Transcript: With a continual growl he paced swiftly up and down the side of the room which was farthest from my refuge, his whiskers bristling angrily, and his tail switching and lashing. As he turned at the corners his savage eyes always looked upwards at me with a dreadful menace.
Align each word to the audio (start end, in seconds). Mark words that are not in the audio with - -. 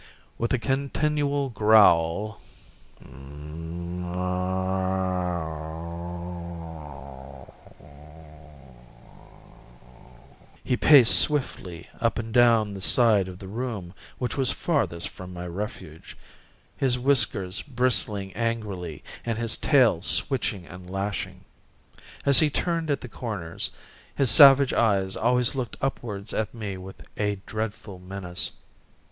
With 0.39 0.51
a 0.51 0.57
continual 0.57 1.51
growl 1.51 2.41
he 10.63 10.75
paced 10.75 11.19
swiftly 11.19 11.87
up 11.99 12.17
and 12.17 12.33
down 12.33 12.73
the 12.73 12.81
side 12.81 13.27
of 13.27 13.37
the 13.37 13.47
room 13.47 13.93
which 14.17 14.35
was 14.35 14.51
farthest 14.51 15.07
from 15.09 15.31
my 15.33 15.45
refuge, 15.45 16.17
his 16.75 16.97
whiskers 16.97 17.61
bristling 17.61 18.33
angrily, 18.33 19.03
and 19.23 19.37
his 19.37 19.55
tail 19.55 20.01
switching 20.01 20.65
and 20.65 20.89
lashing. 20.89 21.45
As 22.25 22.39
he 22.39 22.49
turned 22.49 22.89
at 22.89 23.01
the 23.01 23.07
corners 23.07 23.69
his 24.15 24.31
savage 24.31 24.73
eyes 24.73 25.15
always 25.15 25.53
looked 25.53 25.77
upwards 25.79 26.33
at 26.33 26.55
me 26.55 26.75
with 26.75 27.07
a 27.19 27.35
dreadful 27.45 27.99
menace. 27.99 28.53